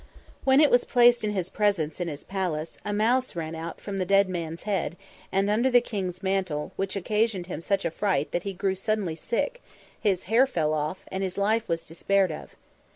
When 0.45 0.59
it 0.59 0.71
was 0.71 0.83
placed 0.83 1.23
in 1.23 1.33
his 1.33 1.47
presence 1.49 2.01
in 2.01 2.07
his 2.07 2.23
palace, 2.23 2.79
a 2.83 2.91
mouse 2.91 3.35
ran 3.35 3.53
out 3.53 3.79
from 3.79 3.99
the 3.99 4.03
dead 4.03 4.27
man's 4.29 4.63
head, 4.63 4.97
and 5.31 5.47
under 5.47 5.69
the 5.69 5.79
king's 5.79 6.23
mantle, 6.23 6.71
which 6.75 6.95
occasioned 6.95 7.45
him 7.45 7.61
such 7.61 7.85
a 7.85 7.91
fright 7.91 8.31
that 8.31 8.41
he 8.41 8.53
grew 8.53 8.73
suddenly 8.73 9.13
sick, 9.15 9.61
his 9.99 10.23
hair 10.23 10.47
fell 10.47 10.73
off, 10.73 11.03
and 11.09 11.21
his 11.21 11.37
life 11.37 11.69
was 11.69 11.85
despaired 11.85 12.31
of. 12.31 12.55